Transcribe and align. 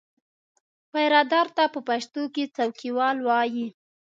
پیرهدار 0.91 1.47
ته 1.55 1.63
په 1.73 1.79
پښتو 1.87 2.23
کې 2.33 2.43
څوکیوال 2.55 3.17
وایي. 3.27 3.67